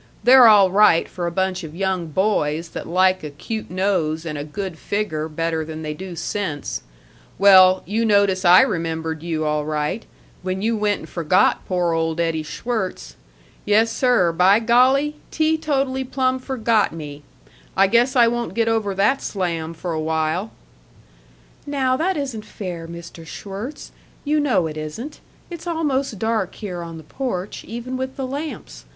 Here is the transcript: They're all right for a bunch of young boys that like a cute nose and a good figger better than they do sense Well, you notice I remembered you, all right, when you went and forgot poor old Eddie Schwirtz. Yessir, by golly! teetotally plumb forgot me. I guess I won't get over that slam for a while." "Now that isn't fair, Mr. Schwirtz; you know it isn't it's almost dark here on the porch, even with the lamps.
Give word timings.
They're 0.23 0.47
all 0.47 0.71
right 0.71 1.07
for 1.07 1.27
a 1.27 1.31
bunch 1.31 1.63
of 1.63 1.75
young 1.75 2.07
boys 2.07 2.69
that 2.69 2.87
like 2.87 3.23
a 3.23 3.29
cute 3.29 3.69
nose 3.69 4.25
and 4.25 4.35
a 4.35 4.43
good 4.43 4.79
figger 4.79 5.29
better 5.29 5.63
than 5.63 5.83
they 5.83 5.93
do 5.93 6.15
sense 6.15 6.81
Well, 7.37 7.83
you 7.85 8.03
notice 8.03 8.43
I 8.43 8.61
remembered 8.61 9.21
you, 9.21 9.45
all 9.45 9.63
right, 9.63 10.03
when 10.41 10.63
you 10.63 10.75
went 10.75 11.01
and 11.01 11.07
forgot 11.07 11.63
poor 11.67 11.91
old 11.93 12.19
Eddie 12.19 12.41
Schwirtz. 12.41 13.15
Yessir, 13.63 14.31
by 14.35 14.59
golly! 14.59 15.17
teetotally 15.29 16.03
plumb 16.03 16.39
forgot 16.39 16.91
me. 16.91 17.21
I 17.77 17.85
guess 17.85 18.15
I 18.15 18.27
won't 18.27 18.55
get 18.55 18.67
over 18.67 18.95
that 18.95 19.21
slam 19.21 19.75
for 19.75 19.93
a 19.93 20.01
while." 20.01 20.49
"Now 21.67 21.95
that 21.95 22.17
isn't 22.17 22.43
fair, 22.43 22.87
Mr. 22.87 23.23
Schwirtz; 23.23 23.91
you 24.25 24.39
know 24.39 24.65
it 24.65 24.77
isn't 24.77 25.19
it's 25.51 25.67
almost 25.67 26.17
dark 26.17 26.55
here 26.55 26.81
on 26.81 26.97
the 26.97 27.03
porch, 27.03 27.63
even 27.65 27.97
with 27.97 28.15
the 28.15 28.25
lamps. 28.25 28.85